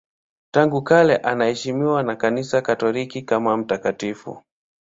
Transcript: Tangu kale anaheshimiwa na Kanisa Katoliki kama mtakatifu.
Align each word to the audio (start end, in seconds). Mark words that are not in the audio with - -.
Tangu 0.51 0.81
kale 0.81 1.17
anaheshimiwa 1.17 2.03
na 2.03 2.15
Kanisa 2.15 2.61
Katoliki 2.61 3.21
kama 3.21 3.57
mtakatifu. 3.57 4.43